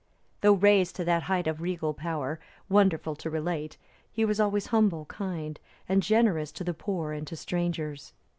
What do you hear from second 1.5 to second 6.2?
regal power, wonderful to relate, he was always humble, kind, and